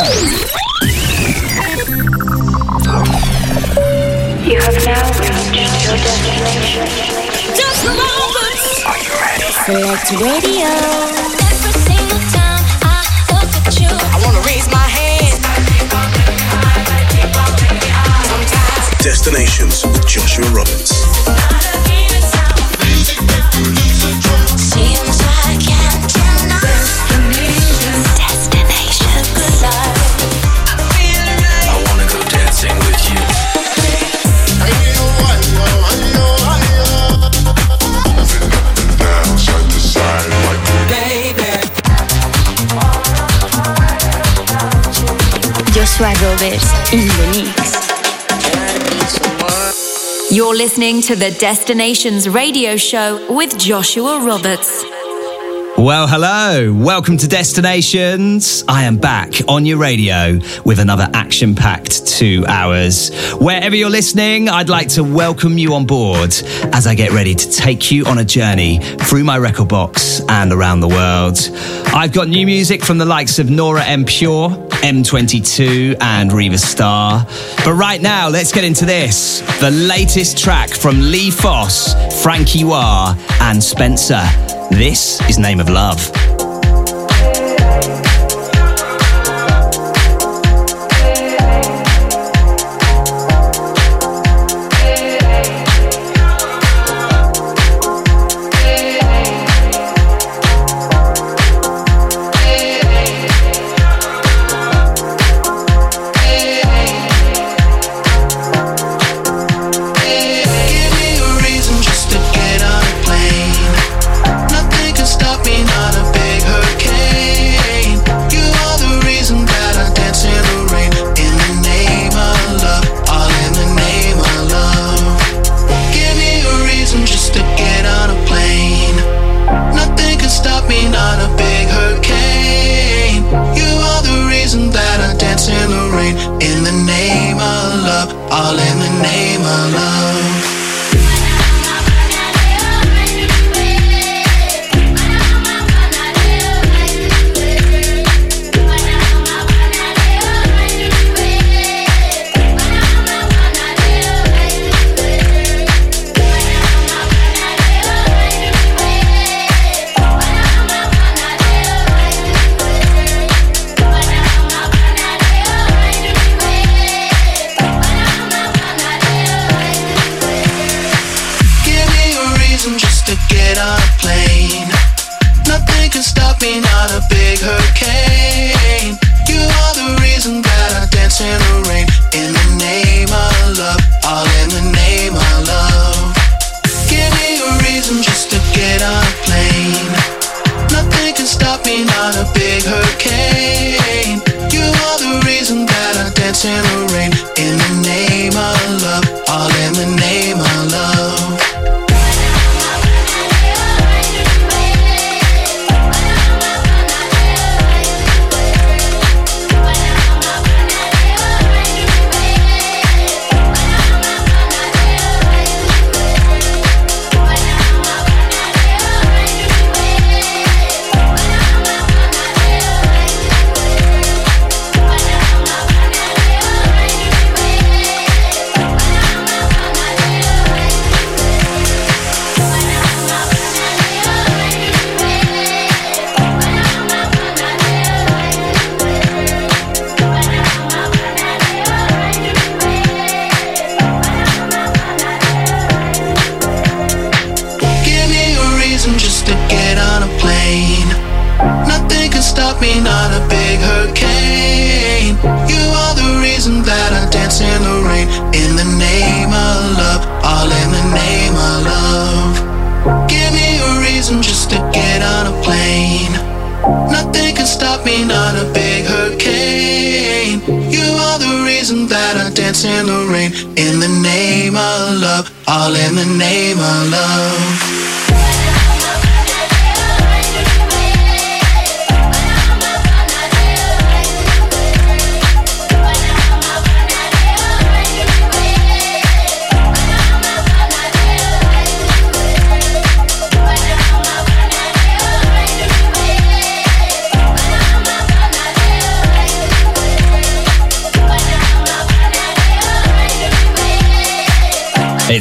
[0.00, 0.06] You
[4.56, 5.04] have now
[5.52, 6.88] reached your destination.
[7.54, 8.86] Just a moment.
[8.86, 9.44] Are you ready?
[9.60, 10.72] Select Radio.
[11.36, 15.36] Every single time I look at you, I wanna raise my hand.
[19.02, 21.59] Destinations with Joshua Roberts.
[46.00, 47.76] In the mix.
[50.32, 54.82] You're listening to the Destinations Radio Show with Joshua Roberts.
[55.76, 56.72] Well, hello.
[56.72, 58.64] Welcome to Destinations.
[58.66, 63.10] I am back on your radio with another action packed two hours.
[63.34, 66.32] Wherever you're listening, I'd like to welcome you on board
[66.72, 70.50] as I get ready to take you on a journey through my record box and
[70.50, 71.38] around the world.
[71.94, 77.26] I've got new music from the likes of Nora En Pure, M22, and Riva Starr.
[77.64, 83.14] But right now, let's get into this the latest track from Lee Foss, Frankie Wah,
[83.40, 84.22] and Spencer.
[84.70, 86.19] This is Name of Love.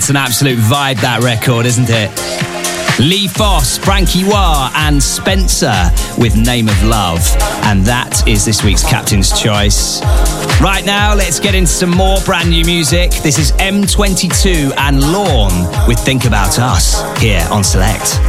[0.10, 2.10] An absolute vibe, that record, isn't it?
[3.00, 7.20] Lee Foss, Frankie Wah, and Spencer with Name of Love.
[7.66, 10.02] And that is this week's Captain's Choice.
[10.60, 13.12] Right now, let's get into some more brand new music.
[13.22, 18.29] This is M22 and Lawn with Think About Us here on Select.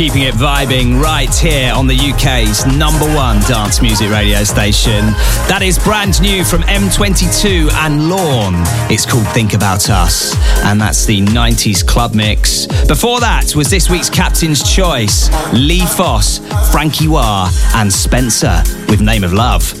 [0.00, 5.04] Keeping it vibing right here on the UK's number one dance music radio station.
[5.46, 8.54] That is brand new from M22 and Lawn.
[8.90, 12.66] It's called Think About Us, and that's the 90s club mix.
[12.86, 16.38] Before that was this week's Captain's Choice Lee Foss,
[16.72, 19.79] Frankie Wah, and Spencer with Name of Love.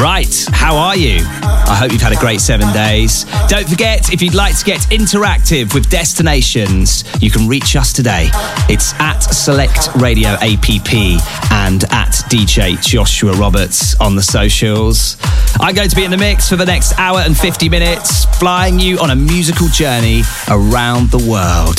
[0.00, 1.18] Right, how are you?
[1.20, 3.26] I hope you've had a great seven days.
[3.48, 8.30] Don't forget, if you'd like to get interactive with destinations, you can reach us today.
[8.70, 11.20] It's at Select Radio APP
[11.52, 15.18] and at DJ Joshua Roberts on the socials.
[15.60, 18.80] I'm going to be in the mix for the next hour and 50 minutes, flying
[18.80, 21.78] you on a musical journey around the world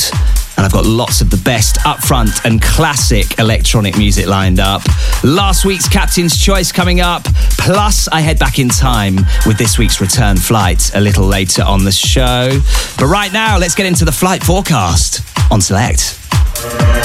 [0.62, 4.82] and I've got lots of the best upfront and classic electronic music lined up.
[5.24, 7.26] Last week's Captain's Choice coming up,
[7.62, 9.16] plus I head back in time
[9.46, 12.58] with this week's return flight a little later on the show.
[12.98, 16.18] But right now, let's get into the flight forecast on Select.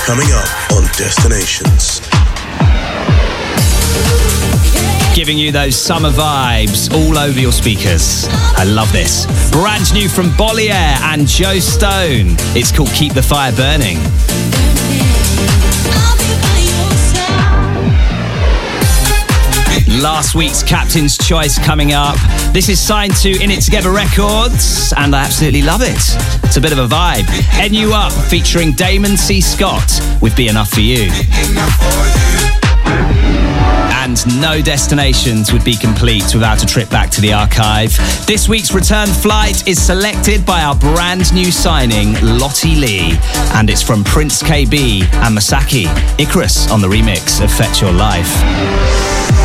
[0.06, 2.02] Coming up on Destinations.
[5.16, 8.28] Giving you those summer vibes all over your speakers.
[8.30, 9.26] I love this.
[9.52, 12.36] Brand new from Bolier and Joe Stone.
[12.56, 13.98] It's called Keep the Fire Burning.
[20.02, 22.18] Last week's Captain's Choice coming up.
[22.54, 25.98] This is signed to In It Together Records, and I absolutely love it.
[26.44, 27.26] It's a bit of a vibe.
[27.72, 29.42] NU Up featuring Damon C.
[29.42, 31.10] Scott with Be Enough for You.
[33.90, 37.92] And no destinations would be complete without a trip back to the archive.
[38.28, 43.18] This week's return flight is selected by our brand new signing, Lottie Lee.
[43.56, 45.86] And it's from Prince Kaybee and Msaki.
[46.20, 49.37] Icarus on the remix of Fetch Your Life.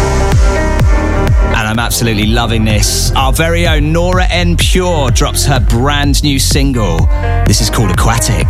[1.73, 3.12] I'm absolutely loving this.
[3.12, 6.99] Our very own Nora En Pure drops her brand new single.
[7.47, 8.49] This is called Aquatic.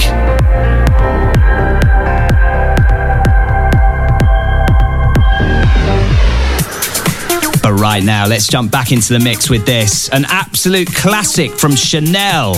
[7.63, 10.09] But right now, let's jump back into the mix with this.
[10.09, 12.55] An absolute classic from Chanel.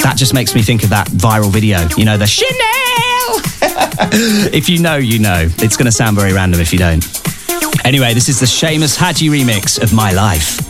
[0.00, 1.86] That just makes me think of that viral video.
[1.98, 2.54] You know, the Chanel!
[4.54, 5.50] if you know, you know.
[5.58, 7.17] It's going to sound very random if you don't.
[7.84, 10.67] Anyway, this is the Seamus Haji remix of My Life.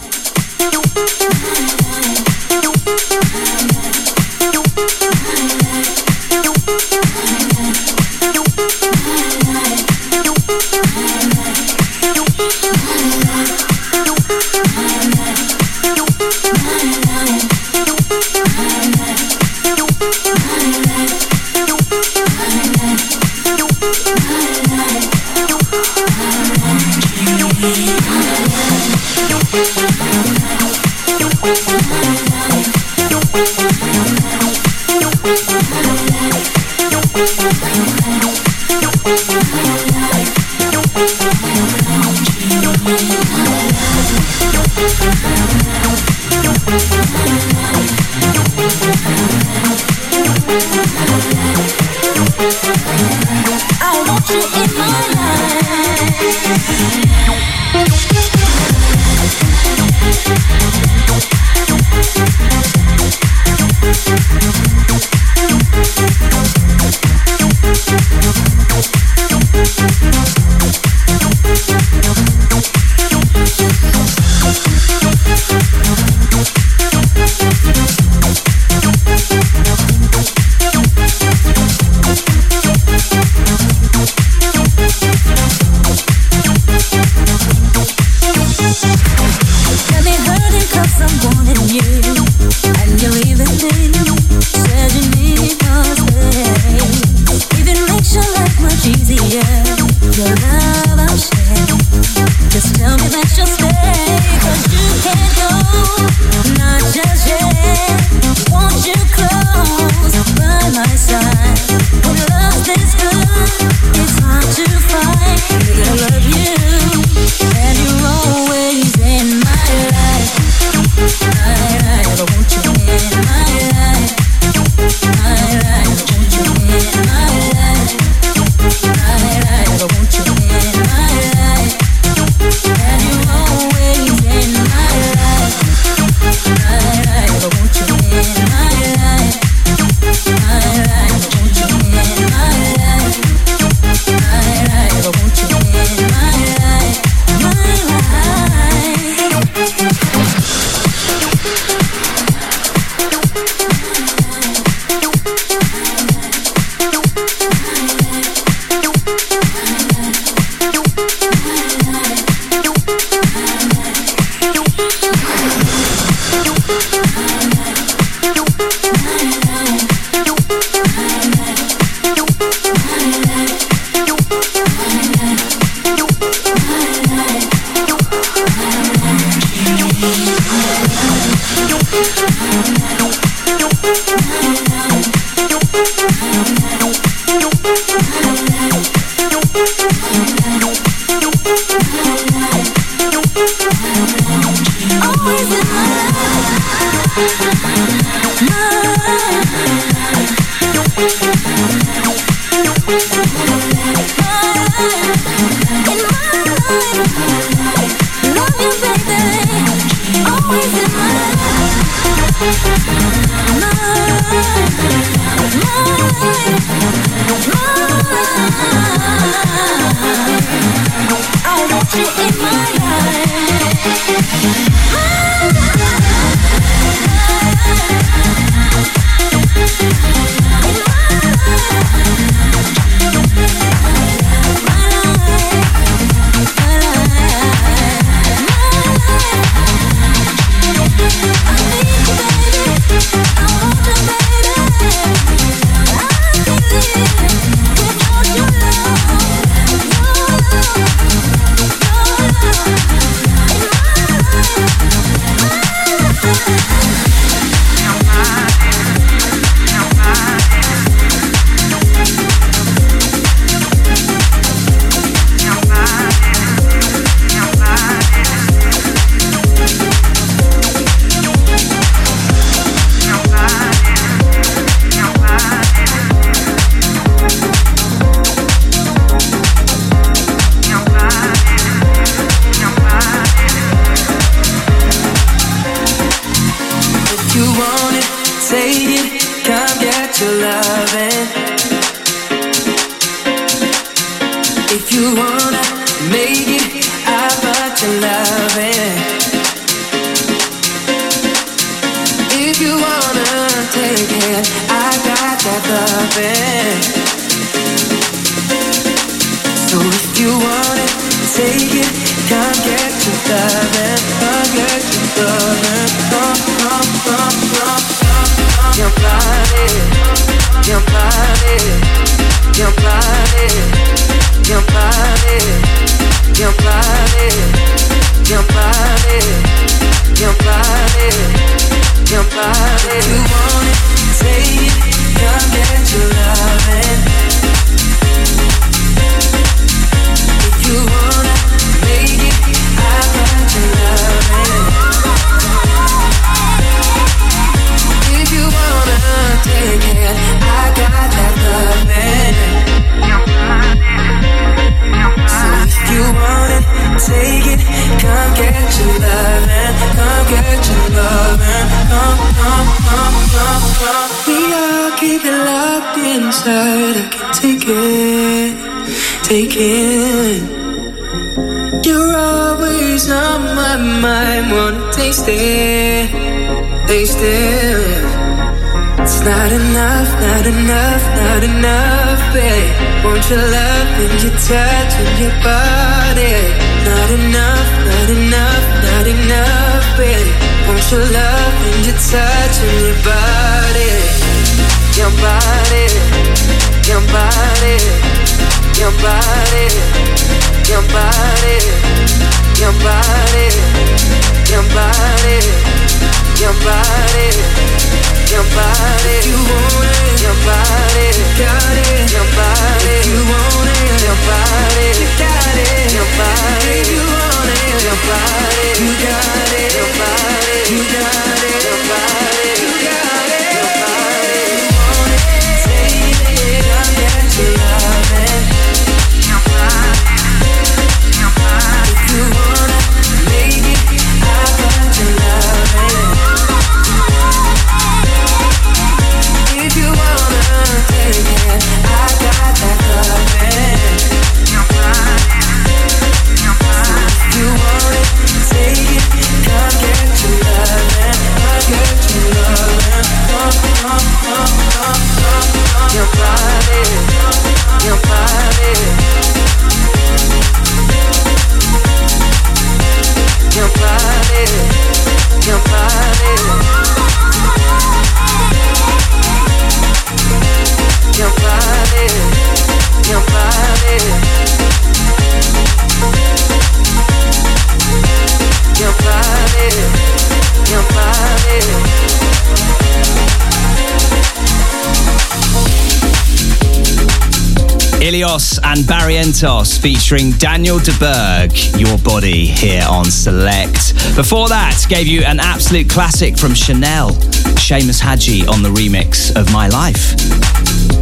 [488.28, 493.94] Illyus and Barrientos featuring Daniel de Berg, Your Body, here on Select.
[494.16, 497.12] Before that, gave you an absolute classic from Chanel,
[497.56, 500.12] Seamus Haji on the remix of My Life.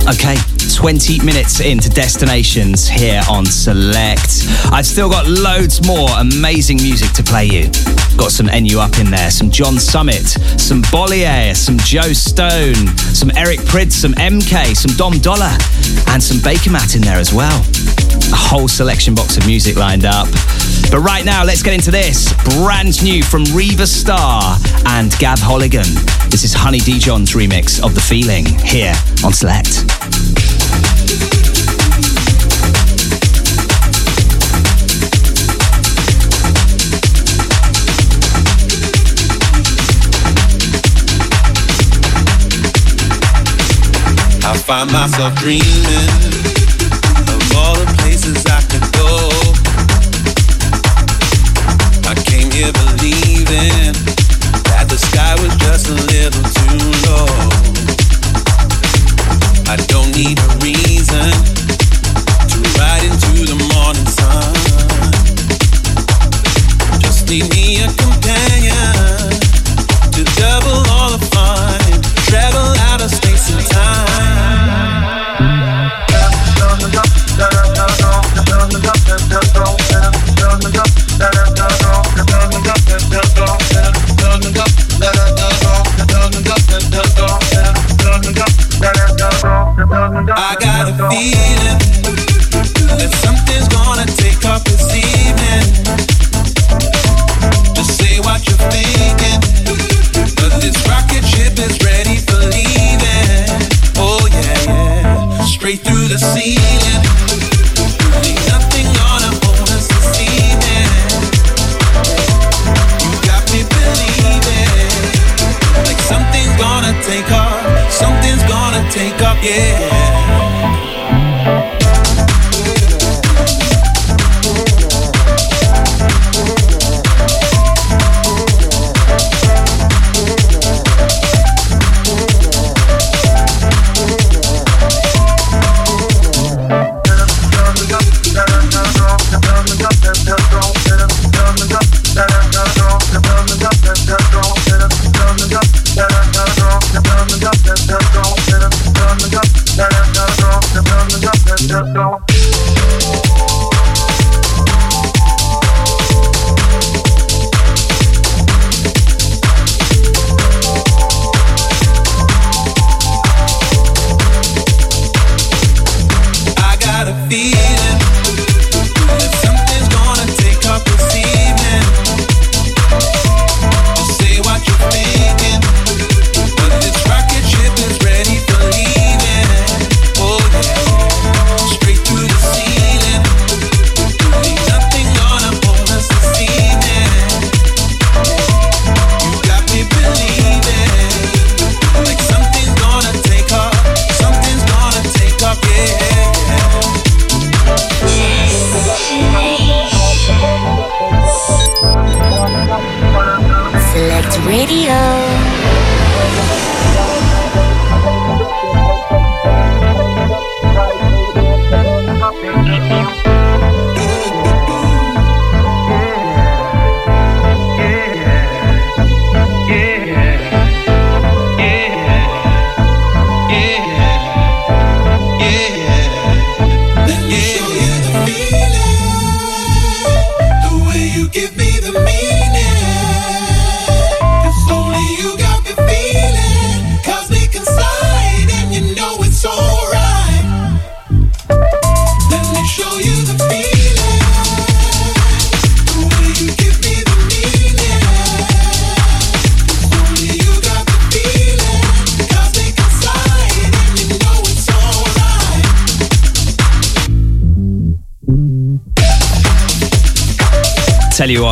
[0.07, 0.37] Okay,
[0.75, 4.47] 20 minutes into Destinations here on Select.
[4.73, 7.71] I've still got loads more amazing music to play you.
[8.17, 10.27] Got some NU Up in there, some John Summit,
[10.59, 12.75] some Bolier, some Joe Stone,
[13.15, 15.57] some Eric Prydz, some MK, some Dom Dolla,
[16.09, 17.61] and some Bakermat in there as well.
[18.33, 20.29] A whole selection box of music lined up.
[20.91, 22.33] But right now, let's get into this.
[22.45, 25.87] Brand new from Riva Starr and Gav Holligan.
[26.31, 30.06] This is Honey Dijon's remix of The Feeling here on Select.
[44.67, 45.63] Find myself dreaming
[47.31, 49.31] of all the places I could go.
[52.11, 53.95] I came here believing
[54.67, 57.31] that the sky was just a little too low.
[59.71, 60.56] I don't need a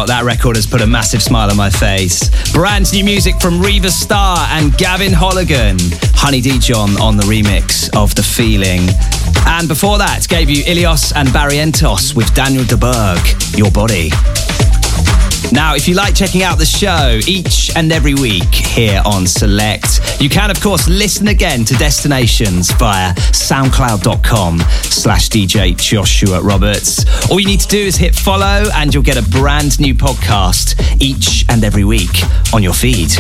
[0.05, 2.29] What, that record has put a massive smile on my face.
[2.53, 5.81] Brand new music from Riva Starr and Gavin Holligan.
[6.15, 8.83] Honey Dijon on the remix of The Feeling.
[9.47, 13.19] And before that, gave you Illyus and Barrientos with Daniel de Berg,
[13.57, 14.11] Your Body.
[15.53, 19.84] Now, if you like checking out the show each and every week here on Select,
[20.21, 27.05] you can, of course, listen again to Destinations via soundcloud.com slash DJ Joshua Roberts.
[27.31, 30.81] All you need to do is hit follow and you'll get a brand new podcast
[31.01, 32.23] each and every week
[32.53, 33.13] on your feed.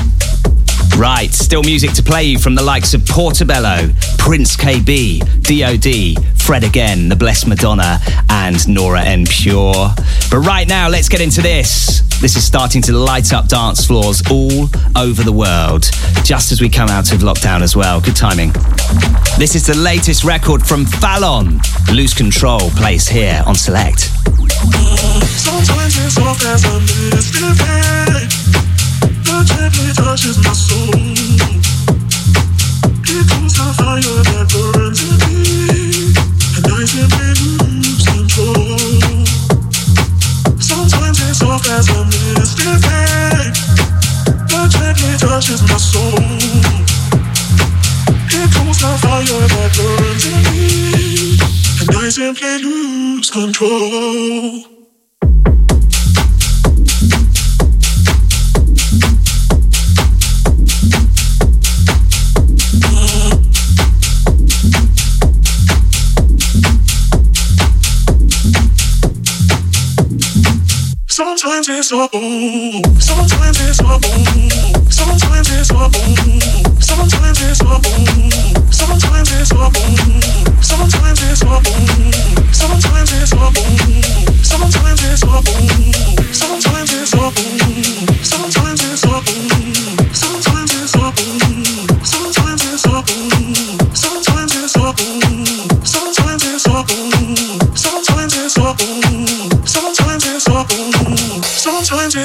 [0.96, 6.62] Right, still music to play you from the likes of Portobello, Prince Kaybee, DOD, Fred
[6.62, 9.90] Again, The Blessed Madonna, and Nora En Pure.
[10.30, 11.93] But right now, let's get into this.
[12.24, 15.90] This is starting to light up dance floors all over the world,
[16.24, 18.00] just as we come out of lockdown as well.
[18.00, 18.50] Good timing.
[19.36, 21.60] This is the latest record from Fallon.
[21.92, 24.10] Lose Control plays here on Select.
[25.36, 26.84] Sometimes it's soft as a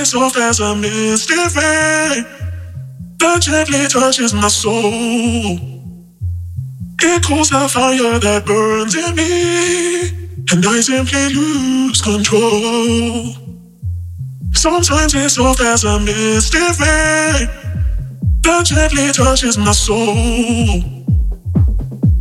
[0.10, 2.26] soft as a misty rain
[3.20, 5.60] that gently touches my soul.
[7.02, 10.10] It cools the fire that burns in me,
[10.52, 13.36] and I simply lose control.
[14.54, 17.48] Sometimes it's soft as a misty rain
[18.42, 20.82] that gently touches my soul.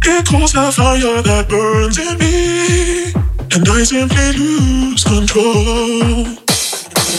[0.05, 3.12] It cools the fire that burns in me,
[3.55, 6.48] and I simply lose control.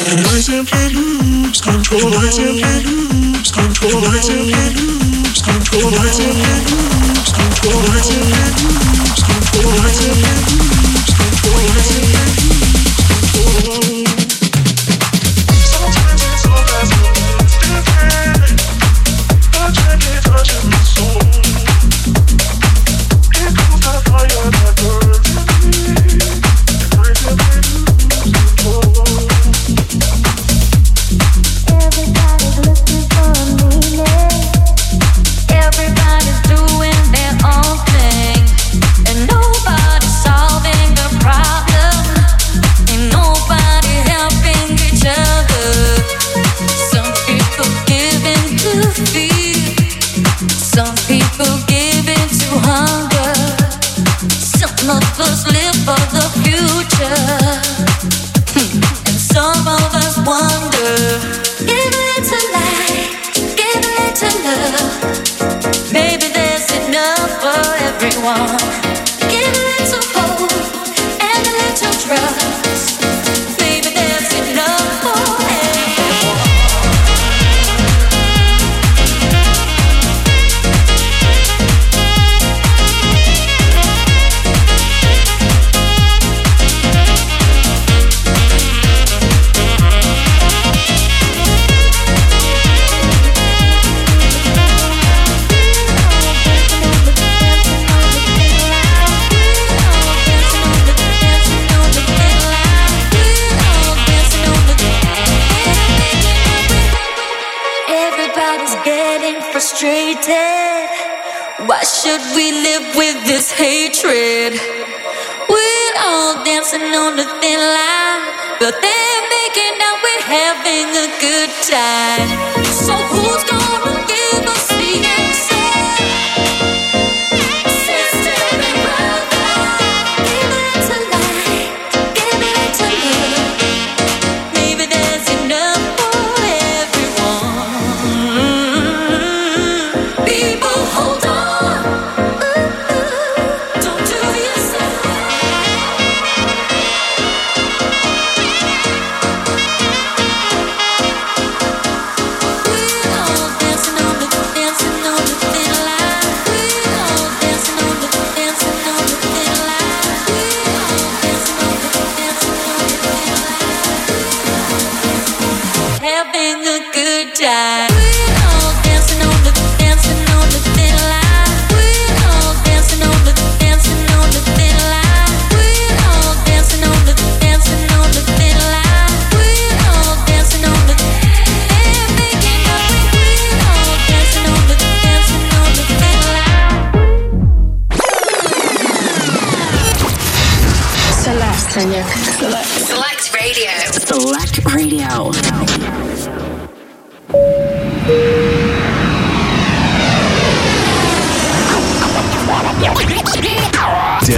[0.02, 2.14] And I simply lose control.
[2.16, 4.00] I simply lose control.
[4.06, 5.92] I simply lose control.
[5.94, 7.84] I simply lose control.
[7.84, 9.76] I simply lose control.
[9.76, 11.68] I simply lose control.
[11.68, 12.49] I simply lose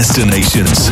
[0.01, 0.89] Destinations.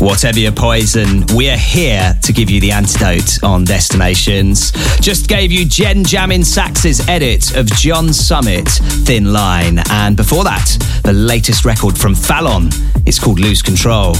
[0.00, 4.72] Whatever your poison, we're here to give you the antidote on Destinations.
[5.00, 8.68] Just gave you Jen Jamin Sax's edit of John Summit,
[9.04, 9.80] Thin Line.
[9.90, 12.70] And before that, the latest record from Fallon.
[13.04, 14.14] It's called Lose Control.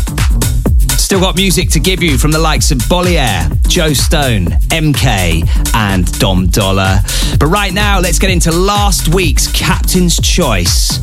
[1.11, 6.21] Still got music to give you from the likes of Bolier, Joe Stone, MK, and
[6.21, 7.01] Dom Dolla.
[7.37, 10.99] But right now, let's get into last week's Captain's Choice.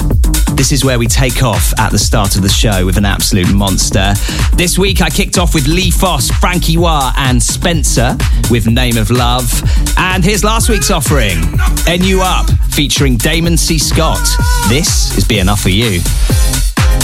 [0.54, 3.54] This is where we take off at the start of the show with an absolute
[3.54, 4.14] monster.
[4.56, 8.16] This week, I kicked off with Lee Foss, Frankie Wah, and Spencer
[8.50, 9.62] with Name of Love.
[9.98, 11.42] And here's last week's offering
[11.86, 13.78] NU Up featuring Damon C.
[13.78, 14.26] Scott.
[14.70, 16.00] This is Be Enough for You.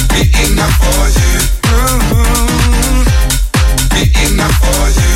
[0.07, 1.39] Be enough for you.
[1.65, 2.42] Uh-huh.
[3.93, 5.12] Be enough for you.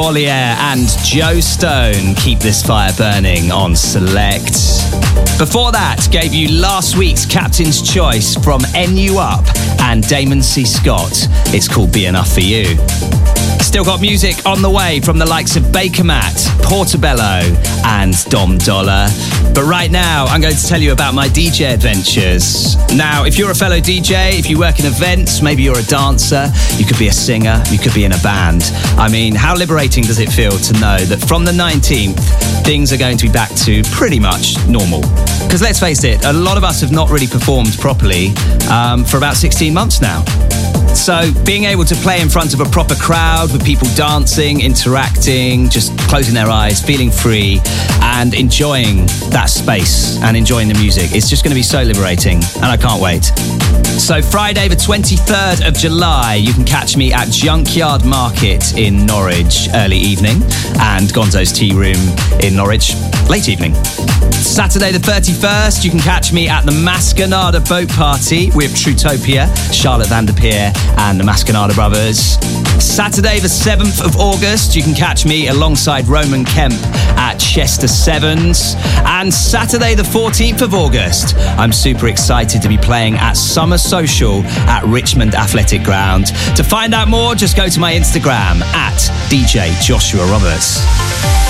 [0.00, 4.54] Bolier and Joe Stone keep this fire burning on Select.
[5.38, 9.44] Before that, gave you last week's Captain's Choice from NU Up
[9.82, 10.64] and Damon C.
[10.64, 11.28] Scott.
[11.52, 12.78] It's called Be Enough for You.
[13.60, 17.40] Still got music on the way from the likes of Bakermat, Portobello,
[17.84, 19.08] and Dom Dolla.
[19.54, 22.76] But right now, I'm going to tell you about my DJ adventures.
[22.96, 26.50] Now, if you're a fellow DJ, if you work in events, maybe you're a dancer,
[26.76, 28.62] you could be a singer, you could be in a band.
[28.98, 32.98] I mean, how liberating does it feel to know that from the 19th, things are
[32.98, 35.00] going to be back to pretty much normal?
[35.44, 38.28] Because let's face it, a lot of us have not really performed properly
[38.70, 40.24] um, for about 16 months now.
[40.94, 45.70] So, being able to play in front of a proper crowd with people dancing, interacting,
[45.70, 47.60] just closing their eyes, feeling free,
[48.02, 52.36] and enjoying that space and enjoying the music, it's just going to be so liberating,
[52.56, 53.79] and I can't wait.
[54.00, 59.68] So, Friday, the 23rd of July, you can catch me at Junkyard Market in Norwich
[59.74, 60.42] early evening
[60.80, 62.00] and Gonzo's Tea Room
[62.40, 62.94] in Norwich
[63.28, 63.74] late evening.
[64.32, 70.08] Saturday, the 31st, you can catch me at the Mascanada Boat Party with Trutopia, Charlotte
[70.08, 72.38] Vanderpeer, and the Mascanada Brothers.
[72.80, 76.74] Saturday, the 7th of August, you can catch me alongside Roman Kemp
[77.18, 78.74] at Chester Sevens.
[79.04, 84.42] And Saturday, the 14th of August, I'm super excited to be playing at Summer Social
[84.68, 86.28] at Richmond Athletic Ground.
[86.56, 91.49] To find out more, just go to my Instagram at DJ Joshua Roberts.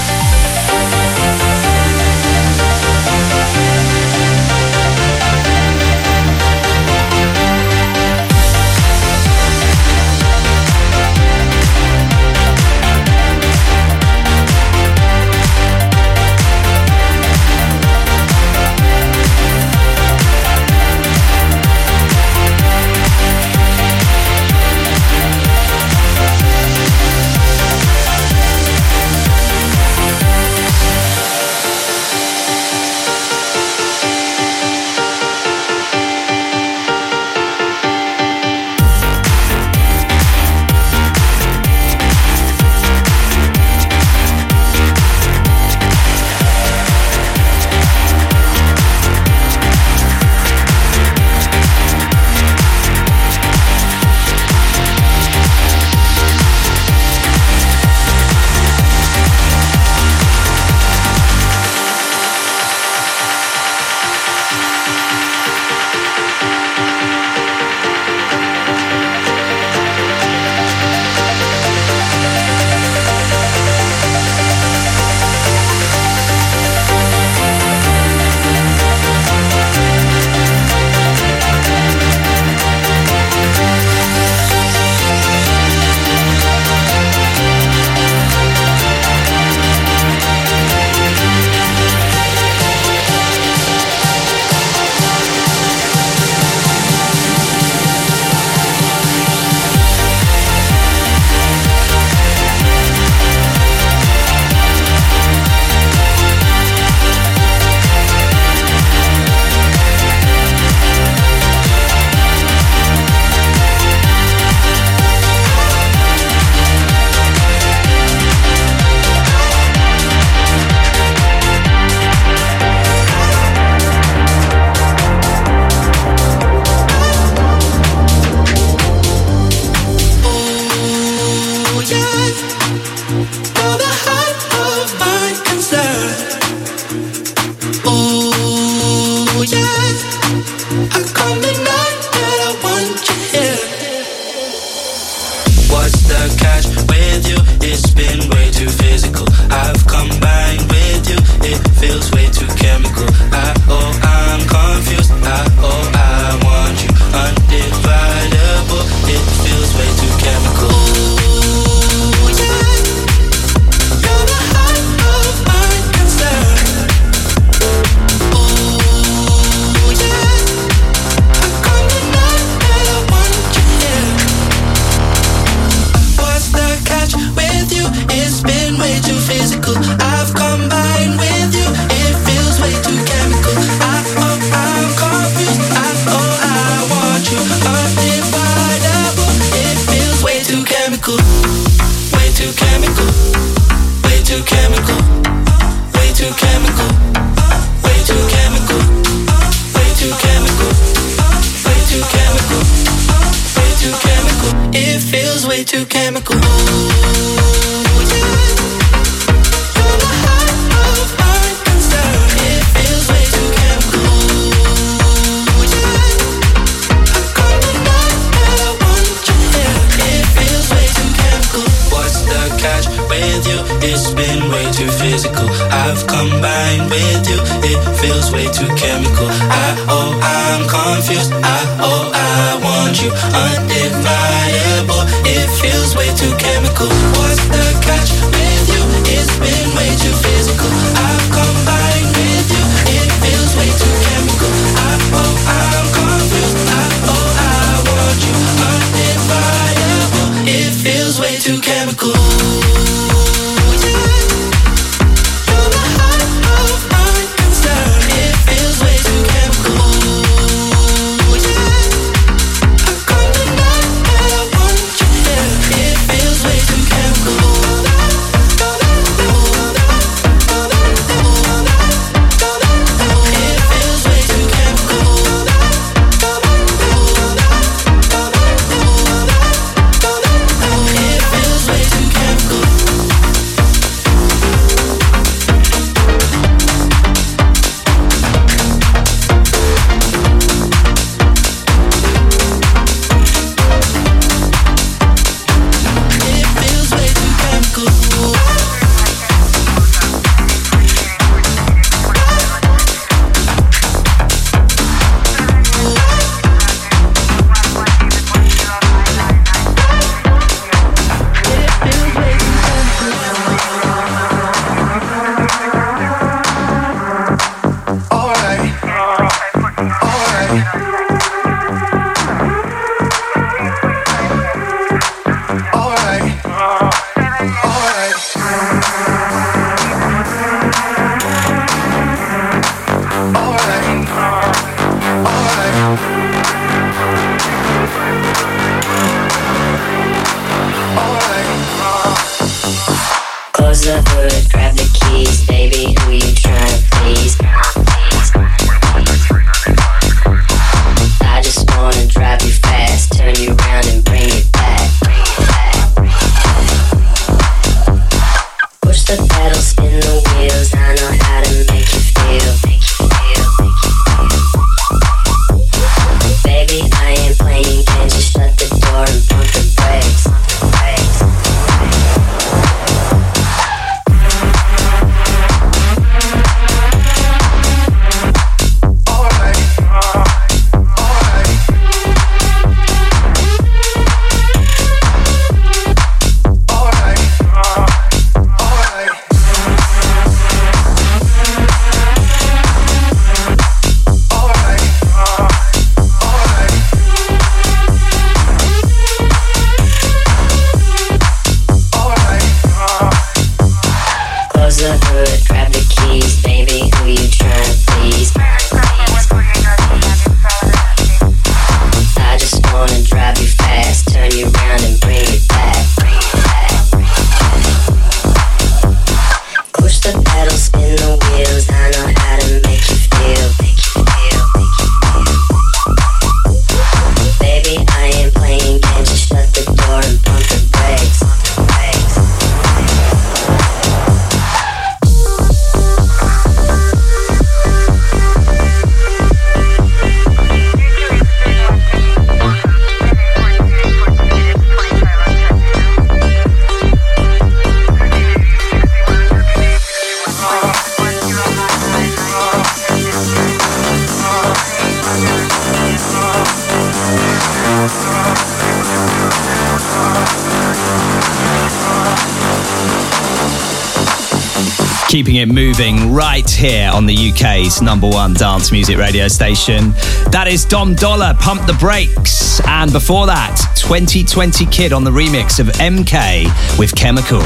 [466.60, 469.92] Here on the UK's number one dance music radio station.
[470.30, 472.60] That is Dom Dolla, Pump the Brakes.
[472.66, 477.40] And before that, 2020 Kid on the remix of MK with Chemical.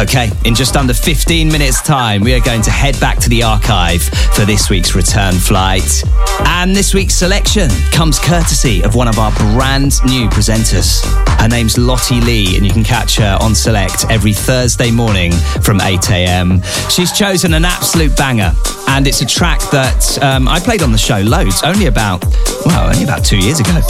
[0.00, 3.42] Okay, in just under 15 minutes' time, we are going to head back to the
[3.42, 4.02] archive
[4.32, 6.02] for this week's return flight.
[6.46, 11.27] And this week's selection comes courtesy of one of our brand new presenters.
[11.38, 15.32] Her name's Lottie Lee, and you can catch her on Select every Thursday morning
[15.62, 16.60] from 8 a.m.
[16.90, 18.52] She's chosen an absolute banger,
[18.88, 22.24] and it's a track that um, I played on the show loads, only about,
[22.64, 23.80] well, only about two years ago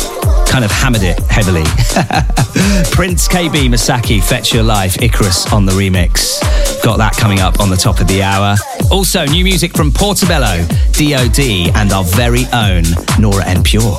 [0.48, 1.62] kind of hammered it heavily.
[2.92, 6.40] Prince Kaybee Msaki, Fetch Your Life, Icarus on the remix.
[6.82, 8.56] Got that coming up on the top of the hour.
[8.90, 12.84] Also, new music from Portobello, DOD, and our very own
[13.18, 13.98] Nora En Pure.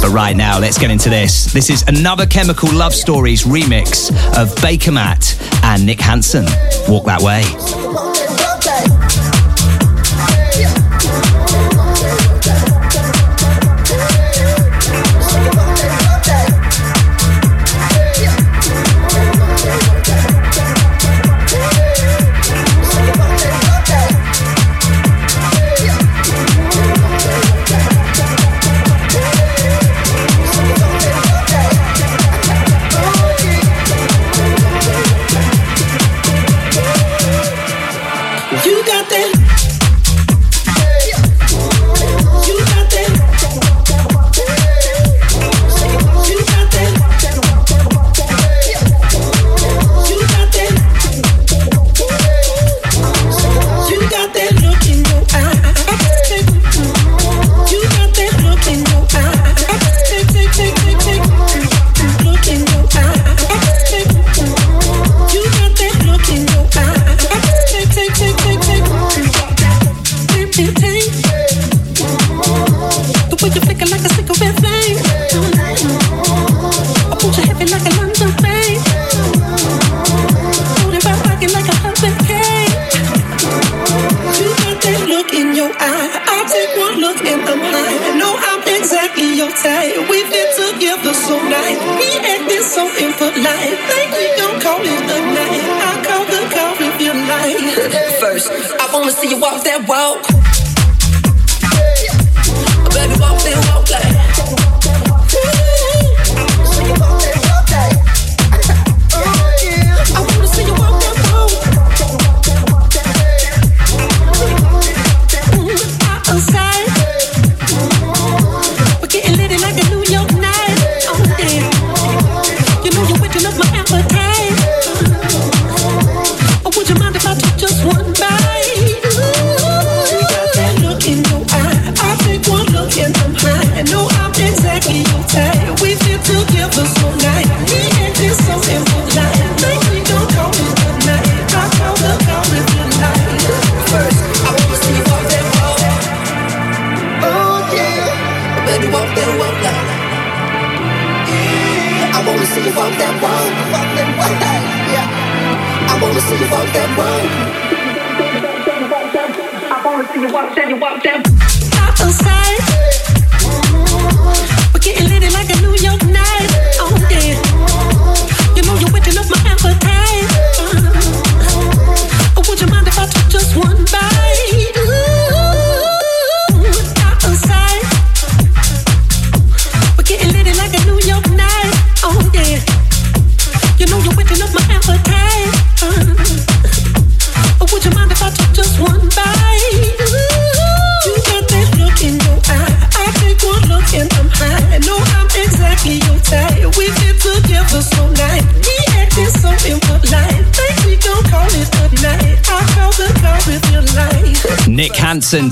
[0.00, 1.52] But right now, let's get into this.
[1.52, 6.46] This is another Chemical Love Stories remix of Bakermat and Nick Hansen.
[6.88, 7.79] Walk that way.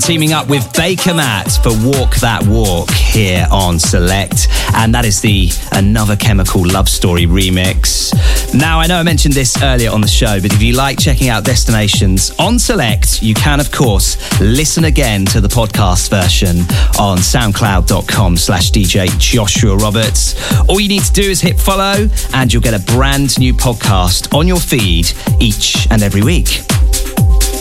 [0.09, 4.47] Teaming up with Bakermat for Walk That Walk here on Select.
[4.73, 8.11] And that is the Another Chemical Love Story remix.
[8.51, 11.29] Now, I know I mentioned this earlier on the show, but if you like checking
[11.29, 16.61] out Destinations on Select, you can, of course, listen again to the podcast version
[16.99, 20.33] on soundcloud.com slash DJ Joshua Roberts.
[20.67, 24.35] All you need to do is hit follow and you'll get a brand new podcast
[24.35, 26.61] on your feed each and every week.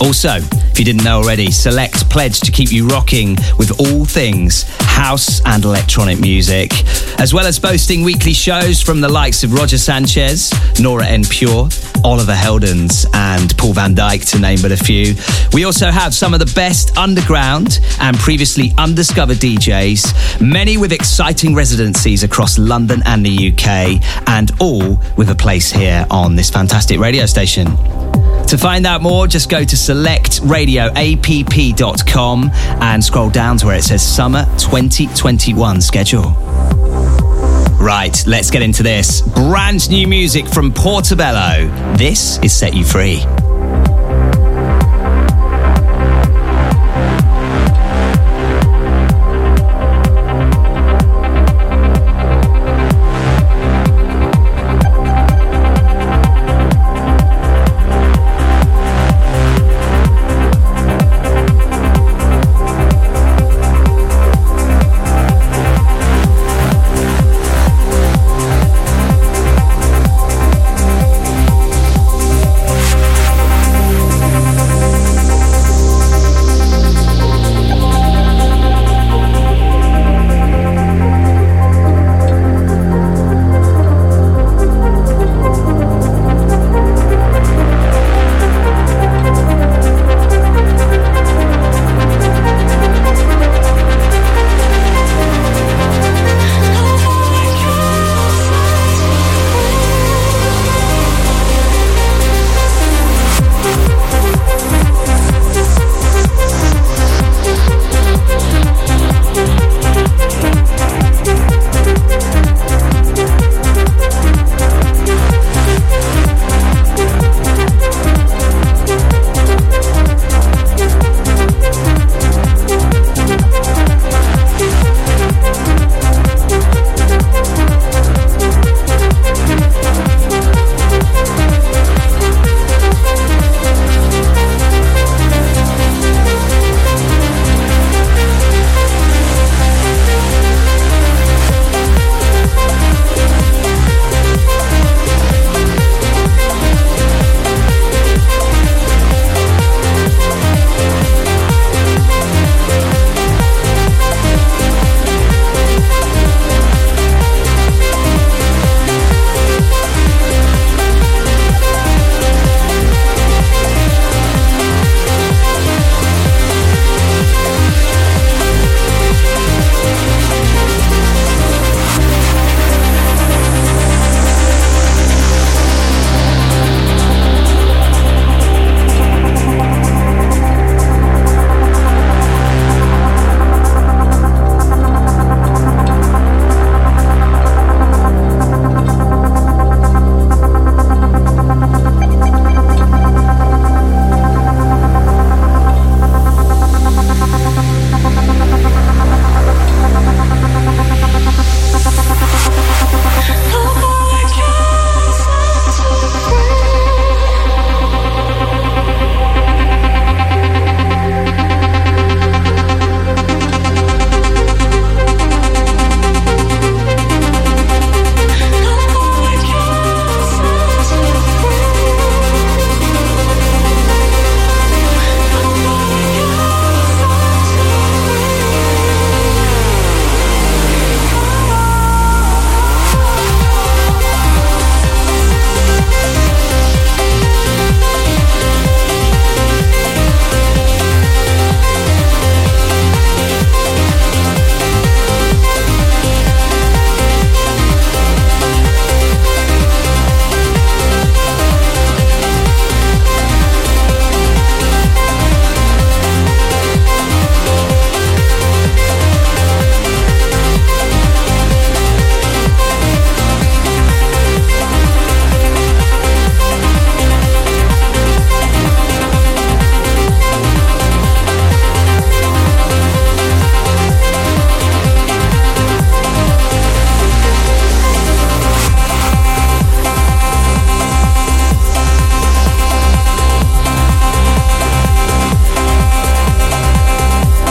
[0.01, 0.40] Also,
[0.78, 5.44] if you didn't know already, Select pledged to keep you rocking with all things house
[5.44, 6.70] and electronic music,
[7.18, 11.70] as well as boasting weekly shows from the likes of Roger Sanchez, Nora En Pure,
[12.04, 15.16] Oliver Heldens, and Paul van Dyk, to name but a few.
[15.52, 21.56] We also have some of the best underground and previously undiscovered DJs, many with exciting
[21.56, 27.00] residencies across London and the UK, and all with a place here on this fantastic
[27.00, 27.66] radio station.
[28.49, 34.03] To find out more, just go to selectradioapp.com and scroll down to where it says
[34.03, 36.34] Summer 2021 schedule.
[37.78, 39.20] Right, let's get into this.
[39.20, 41.66] Brand new music from Portobello.
[41.99, 43.22] This is Set You Free.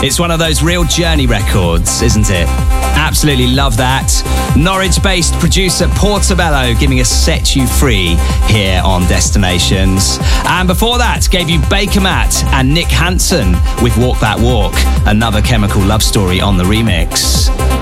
[0.08, 2.48] It's one of those real journey records, isn't it?
[2.96, 4.10] Absolutely love that.
[4.56, 10.16] Norwich based producer Portobello giving us Set You Free here on Destinations.
[10.46, 13.52] And before that, gave you Bakermat and Nick Hansen
[13.82, 14.72] with Walk That Walk,
[15.06, 17.77] another chemical love story on the remix.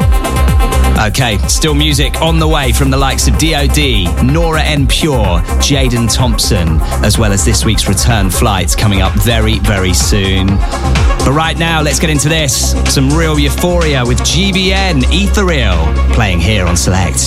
[0.99, 6.13] Okay, still music on the way from the likes of DOD, Nora En Pure, Jaden
[6.13, 10.47] Thompson, as well as this week's return flights coming up very, very soon.
[10.47, 12.73] But right now, let's get into this.
[12.93, 17.19] Some real euphoria with GBN Ethereal playing here on Select.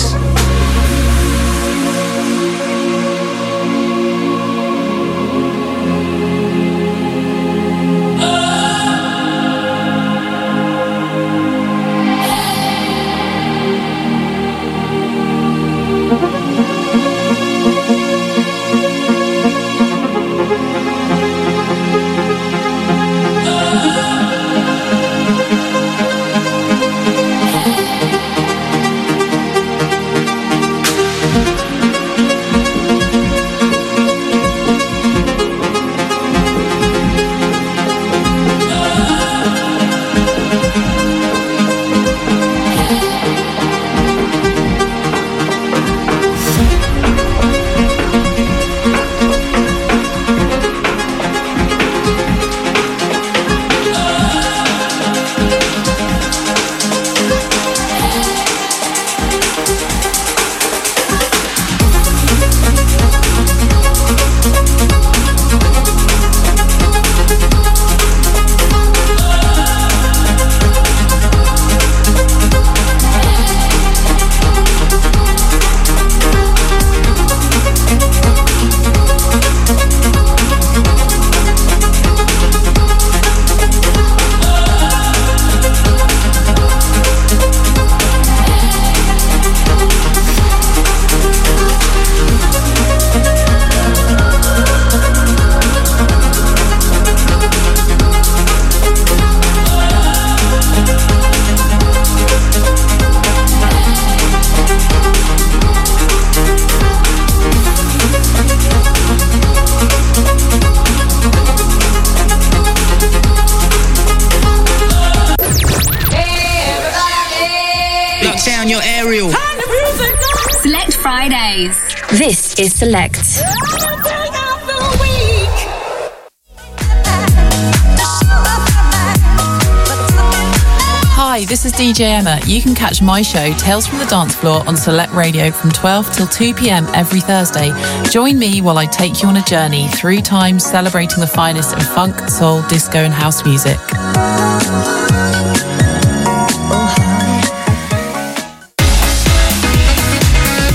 [132.00, 132.40] DJ Emma.
[132.46, 136.10] You can catch my show, Tales from the Dance Floor, on Select Radio from 12
[136.14, 137.74] till 2 pm every Thursday.
[138.08, 141.80] Join me while I take you on a journey through time celebrating the finest in
[141.80, 143.76] funk, soul, disco, and house music.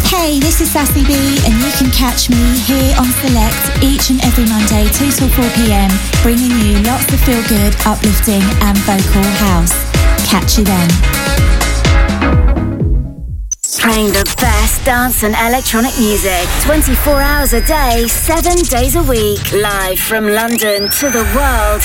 [0.05, 4.23] Hey, this is Sassy B, and you can catch me here on Select each and
[4.23, 5.89] every Monday, 2 till 4 pm,
[6.21, 9.94] bringing you lots of feel good, uplifting, and vocal house.
[10.35, 10.89] Catch you then.
[13.79, 19.53] Playing the best dance and electronic music 24 hours a day, 7 days a week.
[19.53, 21.83] Live from London to the world.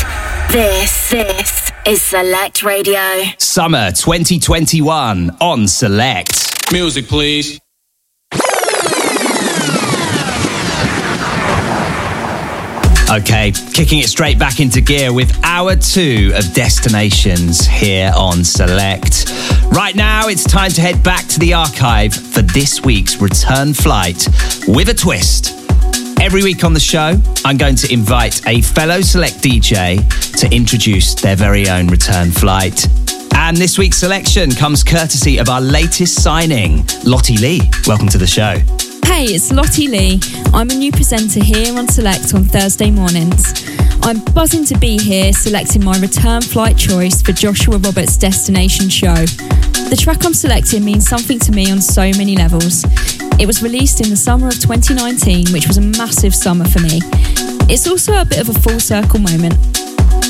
[0.50, 3.22] This, this is Select Radio.
[3.38, 6.72] Summer 2021 on Select.
[6.72, 7.60] Music, please.
[13.10, 19.28] Okay, kicking it straight back into gear with hour two of destinations here on Select.
[19.72, 24.28] Right now, it's time to head back to the archive for this week's return flight
[24.68, 25.50] with a twist.
[26.20, 29.98] Every week on the show, I'm going to invite a fellow Select DJ
[30.38, 32.86] to introduce their very own return flight.
[33.34, 37.62] And this week's selection comes courtesy of our latest signing, Lottie Lee.
[37.88, 38.89] Welcome to the show.
[39.10, 40.20] Hey, it's Lottie Lee.
[40.54, 43.68] I'm a new presenter here on Select on Thursday mornings.
[44.02, 49.26] I'm buzzing to be here selecting my return flight choice for Joshua Roberts' destination show.
[49.90, 52.84] The track I'm selecting means something to me on so many levels.
[53.38, 57.00] It was released in the summer of 2019, which was a massive summer for me.
[57.68, 59.54] It's also a bit of a full circle moment.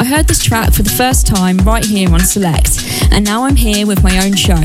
[0.00, 2.80] I heard this track for the first time right here on Select,
[3.12, 4.64] and now I'm here with my own show.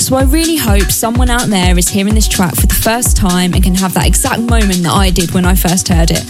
[0.00, 3.52] So I really hope someone out there is hearing this track for the first time
[3.52, 6.24] and can have that exact moment that I did when I first heard it.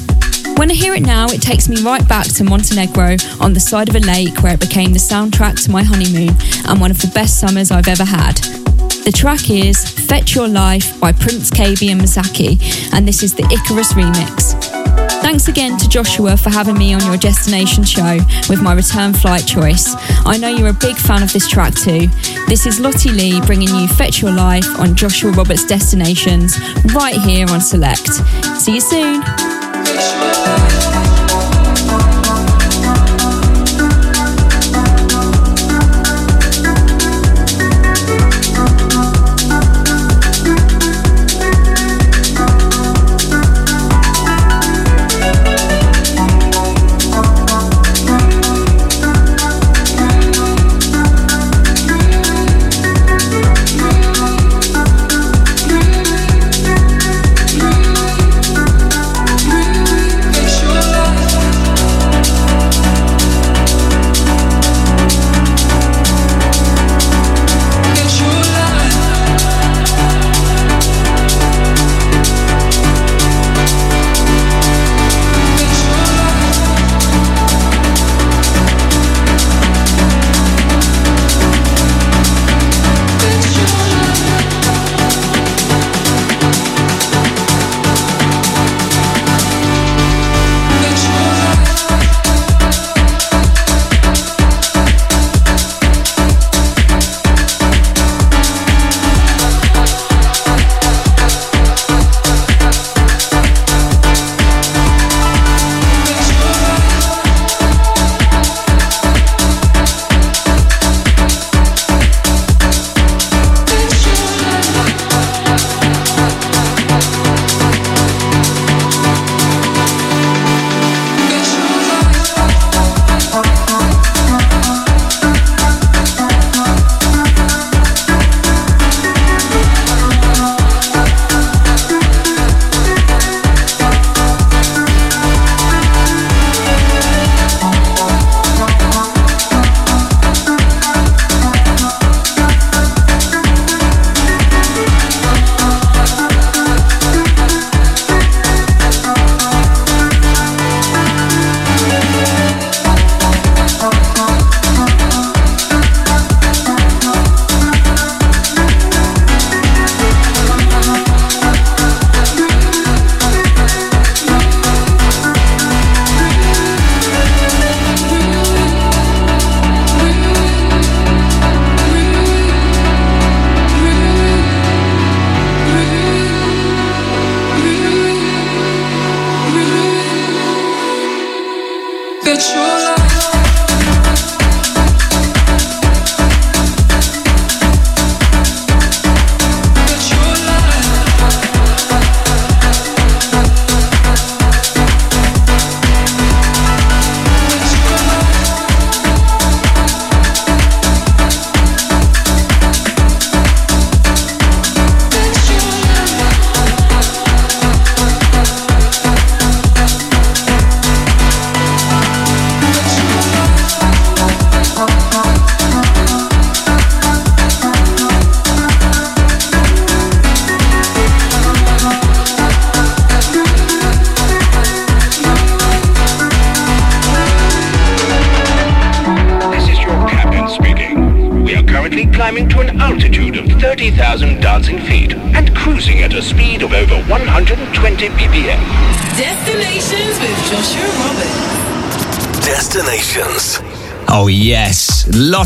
[0.58, 3.88] When I hear it now, it takes me right back to Montenegro on the side
[3.88, 6.34] of a lake where it became the soundtrack to my honeymoon
[6.66, 8.36] and one of the best summers I've ever had.
[9.04, 13.44] The track is Fetch Your Life by Prince Kaybee and Msaki, and this is the
[13.44, 14.79] Icarus remix.
[15.30, 18.18] Thanks again to Joshua for having me on your destination show
[18.48, 19.94] with my return flight choice.
[20.26, 22.08] I know you're a big fan of this track too.
[22.48, 26.58] This is Lottie Lee bringing you Fetch Your Life on Joshua Roberts Destinations
[26.96, 28.08] right here on Select.
[28.58, 29.22] See you soon.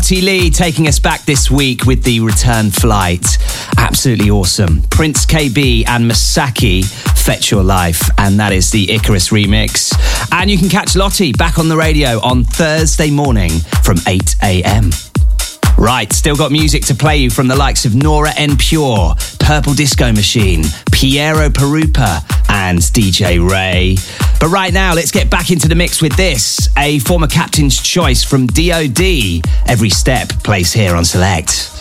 [0.05, 3.25] Lottie Lee taking us back this week with the return flight.
[3.79, 4.83] Absolutely awesome.
[4.91, 6.85] Prince Kaybee and Msaki,
[7.25, 9.91] Fetch Your Life, and that is the Icarus remix.
[10.31, 13.49] And you can catch Lottie back on the radio on Thursday morning
[13.83, 14.91] from 8 a.m.
[15.75, 19.73] Right, still got music to play you from the likes of Nora En Pure, Purple
[19.73, 23.95] Disco Machine, Piero Pirupa, and DJ Ray.
[24.39, 26.54] But right now, let's get back into the mix with this
[26.85, 29.41] a former captain's choice from DOD.
[29.65, 31.74] Every step plays here on Select.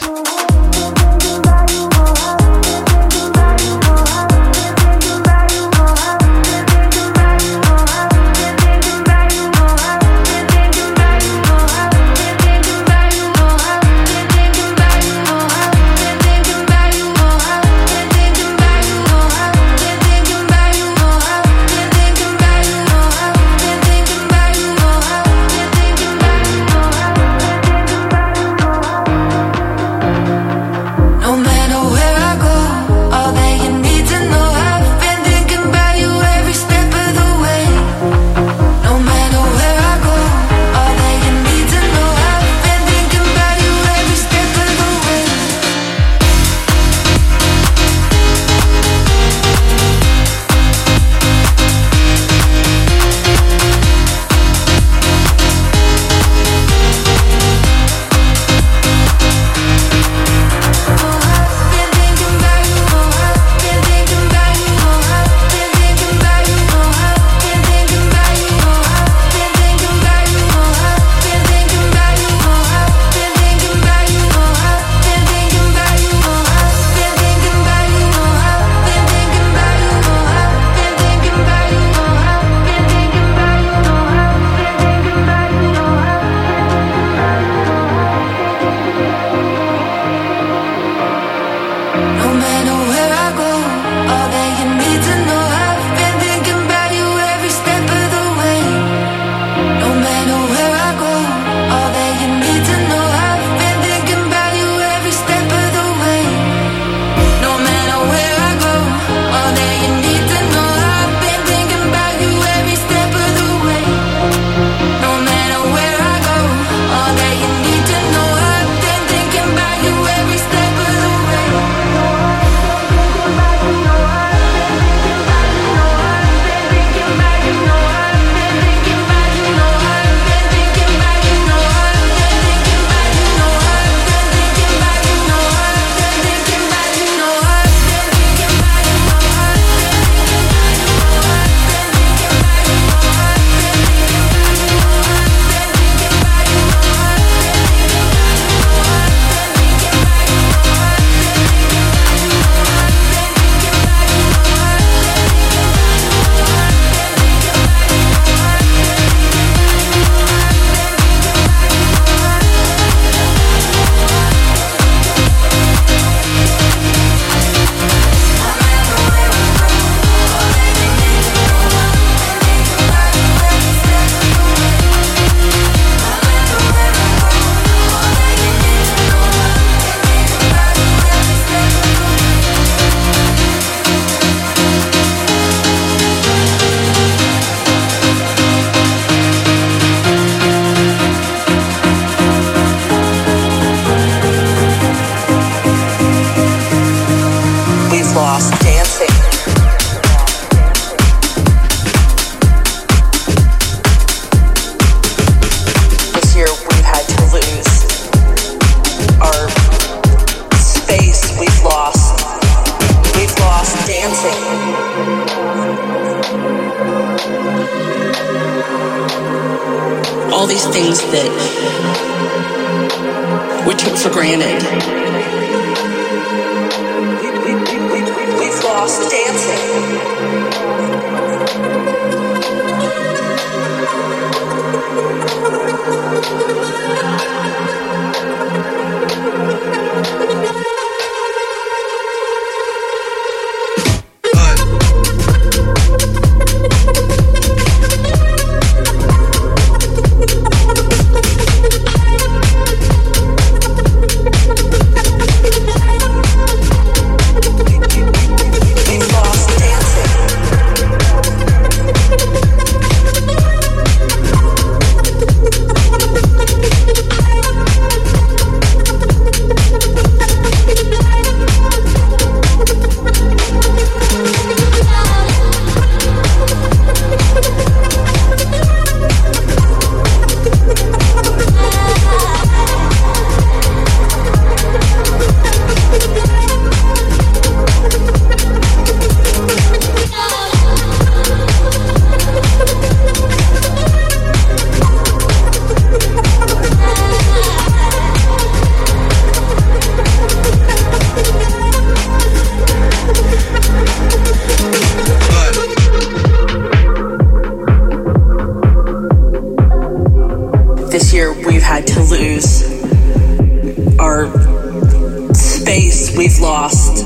[316.45, 316.97] Lost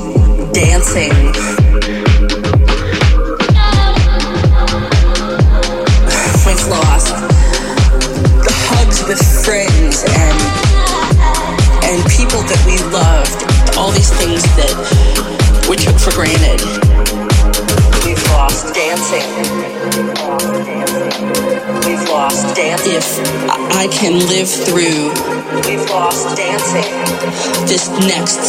[0.53, 1.15] dancing.
[6.43, 7.15] We've lost
[8.43, 10.39] the hugs with friends and
[11.87, 13.39] and people that we loved.
[13.77, 14.75] All these things that
[15.69, 16.59] we took for granted.
[18.03, 19.23] We've lost dancing.
[21.87, 22.91] We've lost dancing.
[22.93, 23.07] If
[23.71, 26.85] I can live through We've lost dancing.
[27.65, 28.48] This next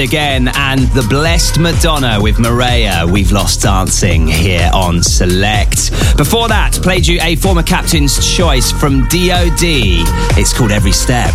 [0.00, 3.10] Again and the Blessed Madonna with Marea.
[3.10, 5.90] We've lost dancing here on Select.
[6.16, 9.62] Before that, played you a former captain's choice from DOD.
[10.38, 11.34] It's called Every Step.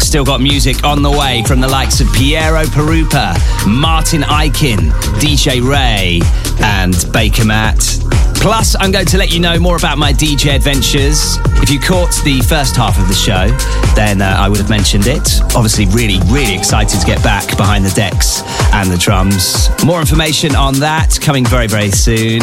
[0.00, 3.36] Still got music on the way from the likes of Piero Pirupa,
[3.66, 6.20] Martin Ikin, DJ Ray,
[6.60, 8.03] and Bakermat.
[8.44, 11.38] Plus, I'm going to let you know more about my DJ adventures.
[11.62, 13.48] If you caught the first half of the show,
[13.94, 15.40] then uh, I would have mentioned it.
[15.56, 18.42] Obviously, really, really excited to get back behind the decks
[18.74, 19.70] and the drums.
[19.82, 22.40] More information on that coming very, very soon.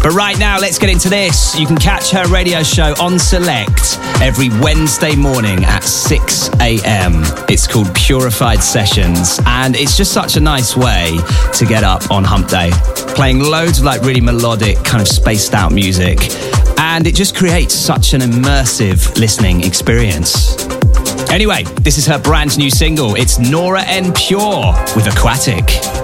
[0.00, 1.58] But right now, let's get into this.
[1.58, 7.24] You can catch her radio show on Select every Wednesday morning at 6 a.m.
[7.48, 11.18] It's called Purified Sessions, and it's just such a nice way
[11.54, 12.70] to get up on Hump Day.
[13.14, 16.18] Playing loads of like really melodic, kind of spaced out music,
[16.78, 20.56] and it just creates such an immersive listening experience.
[21.30, 23.14] Anyway, this is her brand new single.
[23.14, 26.01] It's Nora En Pure with Aquatic.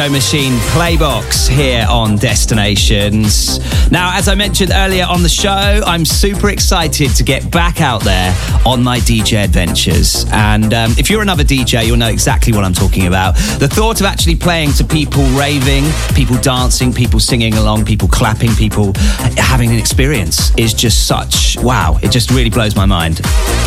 [0.00, 3.58] Disco Machine Playbox here on Destinations.
[3.90, 8.02] Now, as I mentioned earlier on the show, I'm super excited to get back out
[8.02, 10.24] there on my DJ adventures.
[10.32, 13.34] And um, if you're another DJ, you'll know exactly what I'm talking about.
[13.58, 18.54] The thought of actually playing to people raving, people dancing, people singing along, people clapping,
[18.54, 18.94] people
[19.36, 21.98] having an experience is just such wow.
[22.02, 23.20] It just really blows my mind.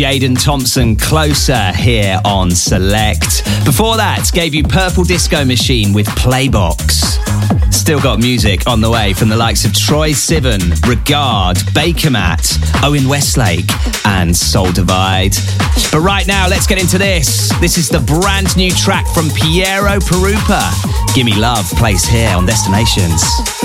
[0.09, 3.45] Jaden Thompson Closer here on Select.
[3.63, 7.71] Before that, gave you Purple Disco Machine with Playbox.
[7.71, 12.83] Still got music on the way from the likes of Troye Sivan, Regard, Baker Bakermat,
[12.83, 13.69] Owen Westlake,
[14.07, 15.35] and Soul Divide.
[15.91, 17.53] But right now, let's get into this.
[17.59, 21.13] This is the brand new track from Piero Pirupa.
[21.13, 23.58] Gimme Love plays here on Destinations.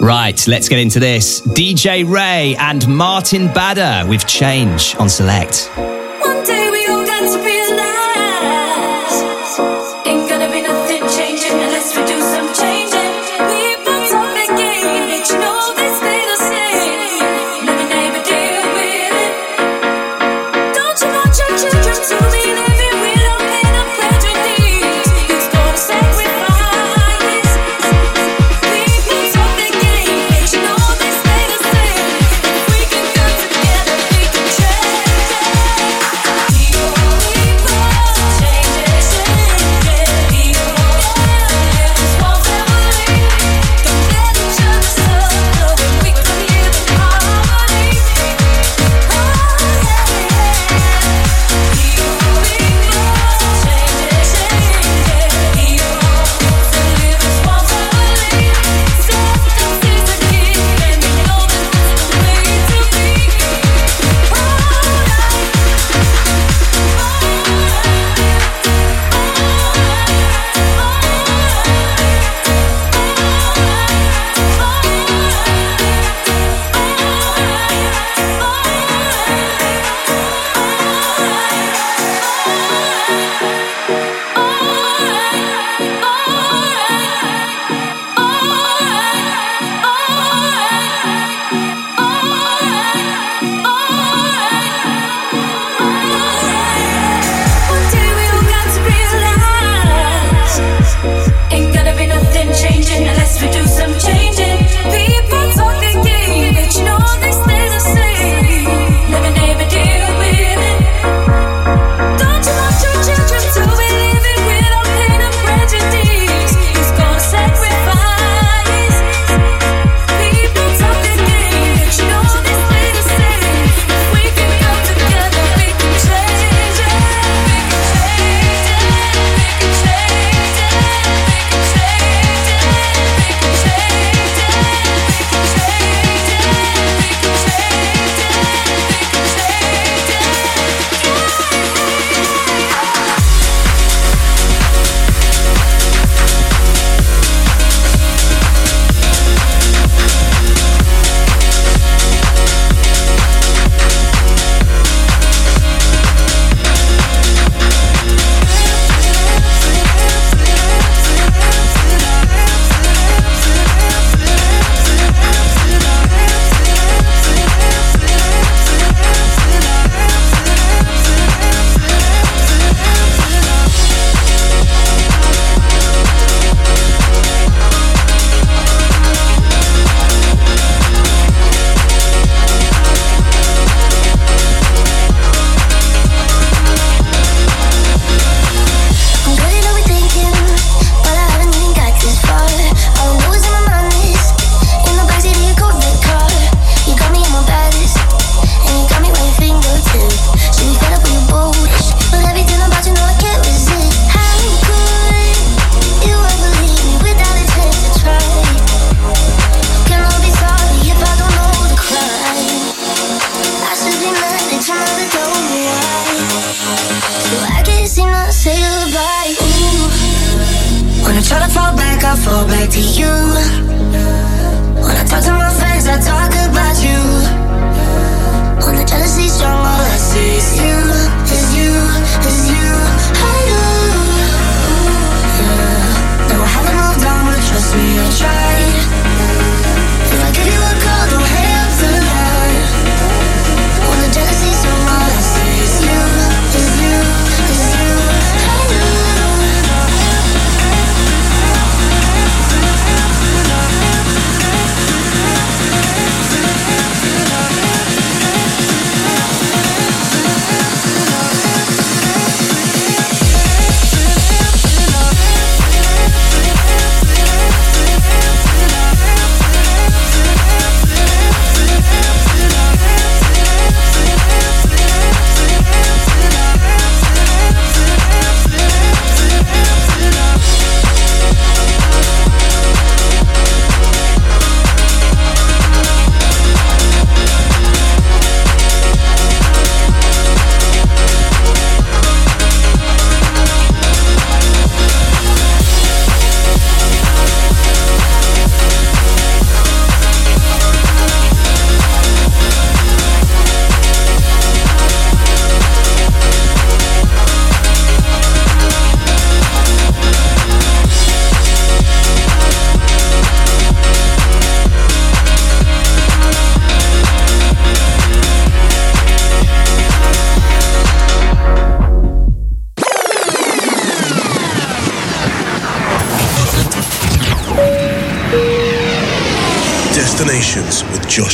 [0.00, 1.40] Right, let's get into this.
[1.40, 5.70] DJ Ray and Martin Bader with Change on Select.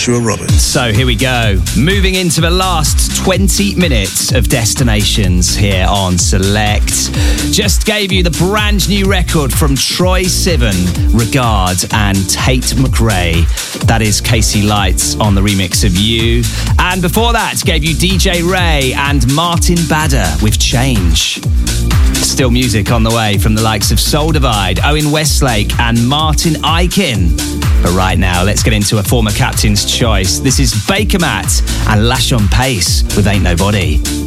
[0.05, 0.63] Joshua Roberts.
[0.63, 1.59] So here we go.
[1.79, 7.11] Moving into the last 20 minutes of Destinations here on Select.
[7.51, 10.75] Just gave you the brand new record from Troye Sivan,
[11.19, 13.49] Regard, and Tate McRae.
[13.87, 16.43] That is Casey Lights on the remix of You.
[16.79, 21.43] And before that, gave you DJ Ray and Martin Bader with Change.
[22.17, 26.55] Still music on the way from the likes of Soul Divide, Owen Westlake, and Martin
[26.57, 27.64] Ikin.
[27.85, 30.39] But right now, let's get into a former captain's choice.
[30.39, 34.24] This is Bakermat and Lash on Pace with Ain't Nobody.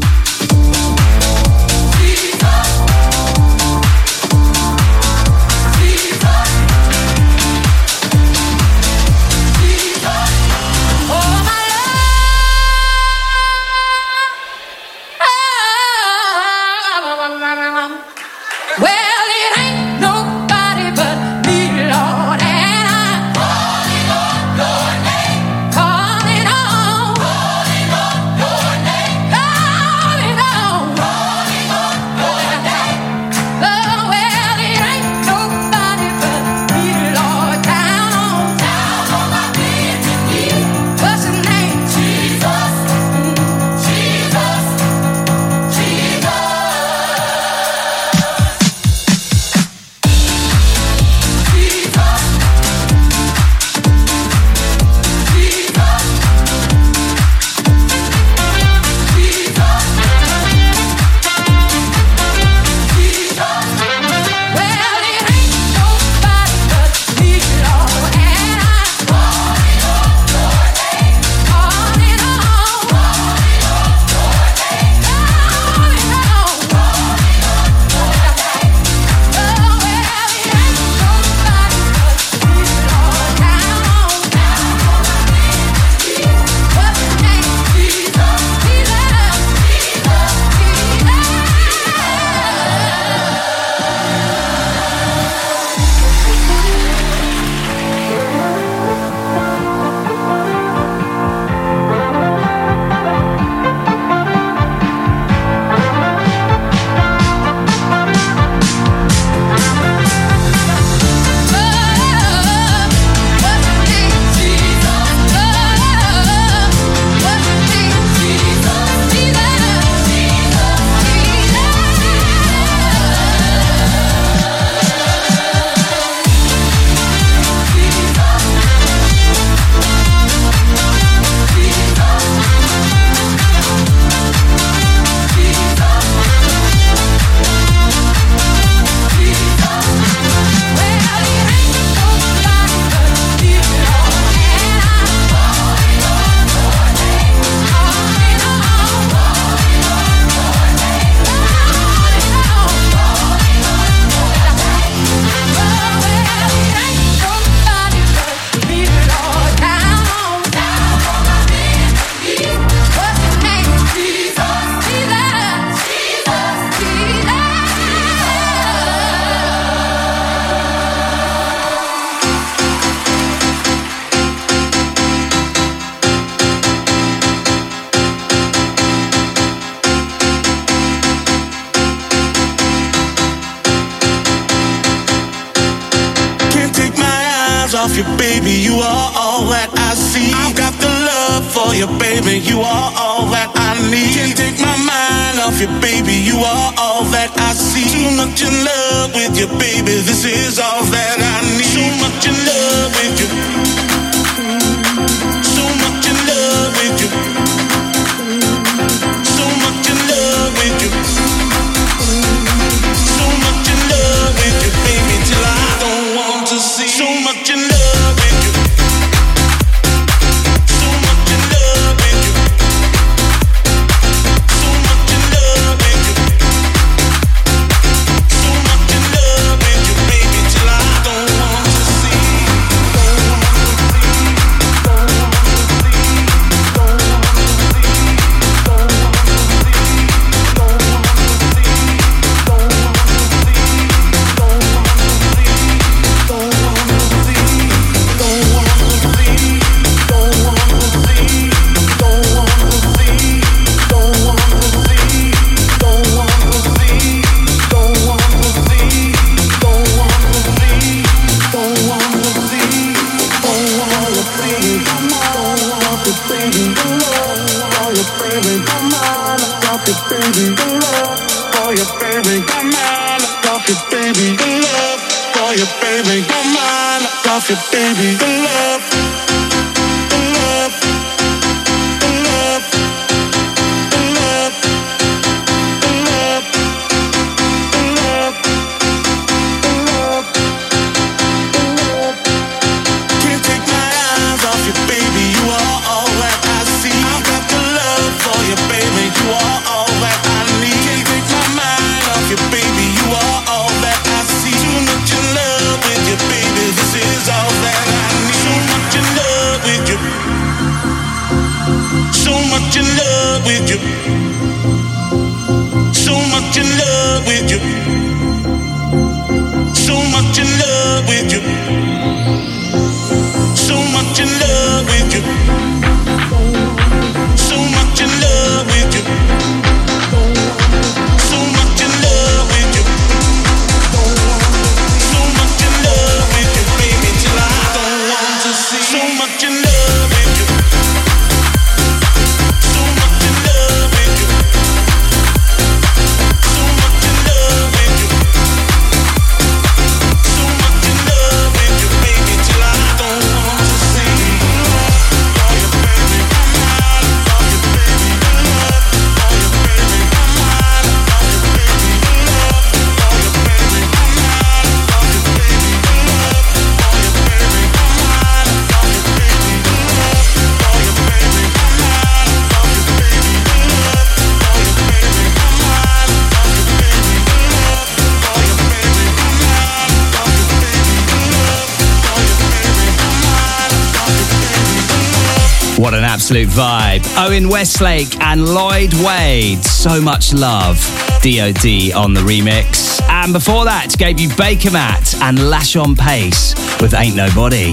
[386.27, 387.25] absolute vibe.
[387.25, 389.63] Owen Westlake and Lloyd Wade.
[389.63, 390.75] So much love.
[391.23, 393.01] DOD on the remix.
[393.07, 397.71] And before that, gave you Bakermat and Lash on Pace with Ain't Nobody.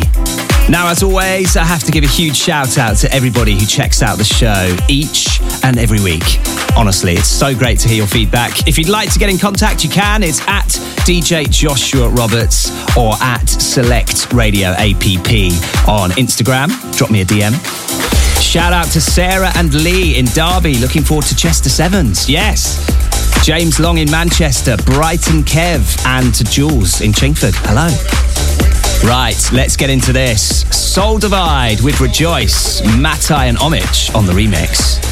[0.71, 4.03] Now, as always, I have to give a huge shout out to everybody who checks
[4.03, 6.39] out the show each and every week.
[6.77, 8.69] Honestly, it's so great to hear your feedback.
[8.69, 10.23] If you'd like to get in contact, you can.
[10.23, 10.69] It's at
[11.03, 15.51] DJ Joshua Roberts or at Select Radio APP
[15.89, 16.71] on Instagram.
[16.97, 18.14] Drop me a DM.
[18.45, 20.75] Shout out to Sarah and Lee in Derby.
[20.77, 22.29] Looking forward to Chester Sevens.
[22.29, 22.79] Yes.
[23.43, 27.55] James Long in Manchester, Brighton Kev, and to Jules in Chingford.
[27.67, 27.89] Hello.
[29.11, 30.63] Right, let's get into this.
[30.71, 35.03] Soul Divide with Rejoice, Matai and Homage on the remix.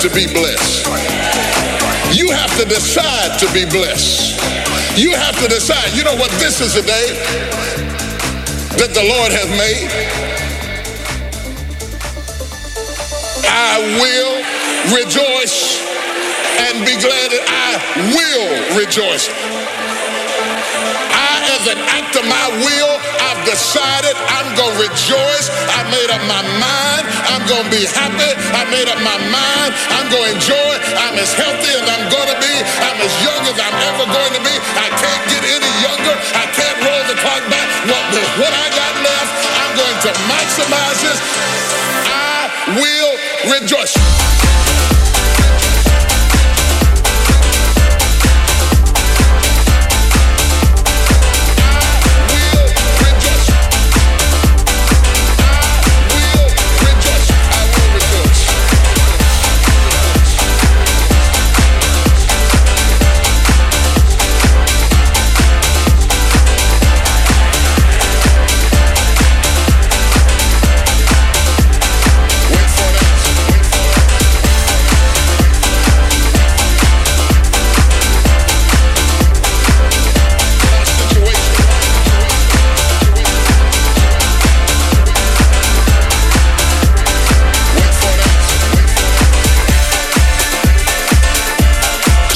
[0.00, 0.86] To be blessed.
[2.16, 4.40] You have to decide to be blessed.
[4.96, 7.06] You have to decide, you know what, this is a day
[8.80, 9.92] that the Lord has made.
[13.44, 14.40] I will
[14.96, 15.84] rejoice
[16.64, 17.76] and be glad that I
[18.16, 19.28] will rejoice.
[21.60, 25.52] As an act of my will, I've decided I'm going to rejoice.
[25.68, 27.04] I made up my mind.
[27.28, 28.32] I'm going to be happy.
[28.56, 29.76] I made up my mind.
[29.92, 30.72] I'm going to enjoy.
[30.96, 32.54] I'm as healthy as I'm going to be.
[32.80, 34.56] I'm as young as I'm ever going to be.
[34.56, 36.16] I can't get any younger.
[36.32, 37.68] I can't roll the clock back.
[37.92, 38.08] What,
[38.40, 41.20] what I got left, I'm going to maximize this.
[42.08, 43.12] I will
[43.52, 44.99] rejoice.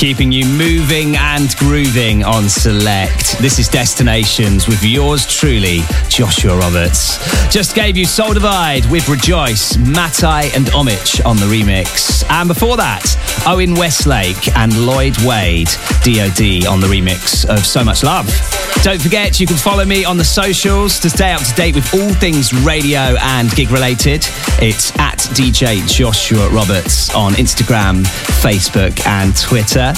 [0.05, 3.39] Keeping you moving and grooving on Select.
[3.39, 5.78] This is Destinations with yours truly,
[6.10, 7.16] Joshua Roberts.
[7.51, 12.22] Just gave you Soul Divide with Rejoice, Matai and Omich on the remix.
[12.28, 13.16] And before that,
[13.47, 15.70] Owen Westlake and Lloyd Wade,
[16.02, 18.73] DOD on the remix of So Much Love.
[18.85, 21.94] Don't forget, you can follow me on the socials to stay up to date with
[21.94, 24.27] all things radio and gig related.
[24.61, 28.05] It's at DJ Joshua Roberts on Instagram,
[28.43, 29.94] Facebook, and Twitter.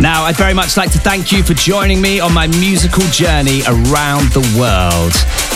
[0.00, 3.60] Now, I'd very much like to thank you for joining me on my musical journey
[3.66, 5.12] around the world.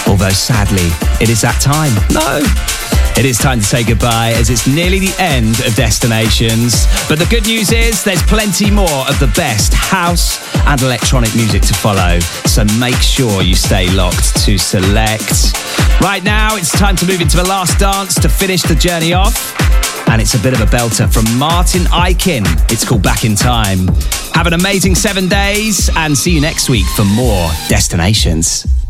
[0.06, 0.90] Although sadly,
[1.22, 1.94] it is that time.
[2.12, 2.81] No.
[3.14, 6.86] It is time to say goodbye as it's nearly the end of Destinations.
[7.08, 11.62] But the good news is there's plenty more of the best house and electronic music
[11.62, 12.18] to follow.
[12.46, 15.52] So make sure you stay locked to Select.
[16.00, 19.54] Right now, it's time to move into the last dance to finish the journey off.
[20.08, 22.44] And it's a bit of a belter from Martin Ikin.
[22.72, 23.88] It's called Back in Time.
[24.32, 28.81] Have an amazing seven days and see you next week for more Destinations.